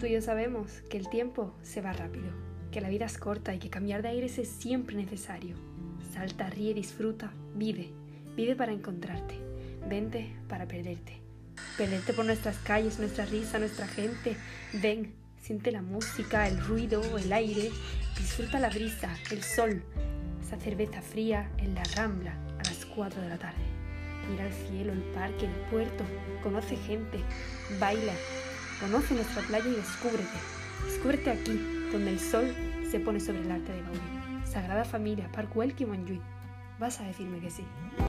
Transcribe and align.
Tú 0.00 0.06
y 0.06 0.12
yo 0.12 0.22
sabemos 0.22 0.80
que 0.88 0.96
el 0.96 1.10
tiempo 1.10 1.52
se 1.62 1.82
va 1.82 1.92
rápido, 1.92 2.30
que 2.72 2.80
la 2.80 2.88
vida 2.88 3.04
es 3.04 3.18
corta 3.18 3.54
y 3.54 3.58
que 3.58 3.68
cambiar 3.68 4.00
de 4.00 4.08
aires 4.08 4.38
es 4.38 4.48
siempre 4.48 4.96
necesario. 4.96 5.56
Salta, 6.14 6.48
ríe, 6.48 6.72
disfruta, 6.72 7.34
vive, 7.54 7.92
vive 8.34 8.56
para 8.56 8.72
encontrarte, 8.72 9.34
vente 9.86 10.34
para 10.48 10.66
perderte. 10.66 11.20
Perderte 11.76 12.14
por 12.14 12.24
nuestras 12.24 12.56
calles, 12.60 12.98
nuestra 12.98 13.26
risa, 13.26 13.58
nuestra 13.58 13.86
gente. 13.86 14.38
Ven, 14.72 15.12
siente 15.38 15.70
la 15.70 15.82
música, 15.82 16.48
el 16.48 16.58
ruido, 16.64 17.02
el 17.18 17.30
aire, 17.30 17.70
disfruta 18.18 18.58
la 18.58 18.70
brisa, 18.70 19.14
el 19.30 19.42
sol, 19.42 19.82
esa 20.40 20.58
cerveza 20.58 21.02
fría 21.02 21.50
en 21.58 21.74
la 21.74 21.84
rambla 21.94 22.32
a 22.58 22.64
las 22.64 22.86
4 22.86 23.20
de 23.20 23.28
la 23.28 23.38
tarde. 23.38 23.64
Mira 24.30 24.46
el 24.46 24.52
cielo, 24.54 24.94
el 24.94 25.02
parque, 25.12 25.44
el 25.44 25.70
puerto, 25.70 26.04
conoce 26.42 26.76
gente, 26.76 27.18
baila, 27.78 28.14
conoce 28.80 29.14
nuestra 29.14 29.42
playa 29.42 29.68
y 29.68 29.76
descúbrete. 29.76 30.38
Descúbrete 30.86 31.30
aquí, 31.30 31.88
donde 31.92 32.10
el 32.10 32.20
sol 32.20 32.54
se 32.90 32.98
pone 32.98 33.20
sobre 33.20 33.42
el 33.42 33.50
arte 33.50 33.72
de 33.72 33.82
Gaudí. 33.82 34.00
Sagrada 34.44 34.84
Familia, 34.84 35.30
Park 35.32 35.54
Welcome. 35.54 36.20
Vas 36.78 37.00
a 37.00 37.04
decirme 37.04 37.40
que 37.40 37.50
sí. 37.50 37.64